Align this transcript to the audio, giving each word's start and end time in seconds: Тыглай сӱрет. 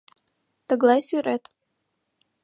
Тыглай 0.67 1.01
сӱрет. 1.07 1.43